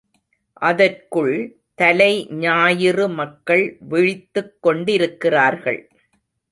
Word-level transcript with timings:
அதற்குள் 0.61 1.35
தலைஞாயிறு 1.75 3.07
மக்கள் 3.09 3.77
விழித்துக் 3.81 4.53
கொண்டிருக்கிறார்கள். 4.61 5.81